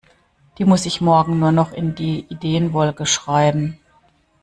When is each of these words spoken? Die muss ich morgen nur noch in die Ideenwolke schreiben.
Die 0.57 0.65
muss 0.65 0.87
ich 0.87 0.99
morgen 0.99 1.37
nur 1.37 1.51
noch 1.51 1.73
in 1.73 1.93
die 1.93 2.21
Ideenwolke 2.27 3.05
schreiben. 3.05 3.77